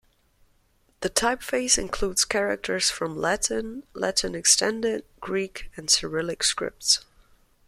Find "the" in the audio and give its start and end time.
1.01-1.11